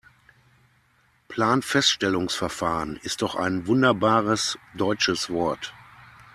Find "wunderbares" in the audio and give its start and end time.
3.67-4.57